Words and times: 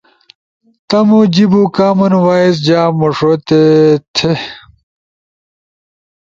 تمو 0.87 1.21
جیبو 1.33 1.63
کامن 1.75 2.13
وایئس 2.25 2.55
جا 2.65 2.81
موݜو 2.97 3.31
تھے 3.47 3.61
تے۔ 4.15 4.31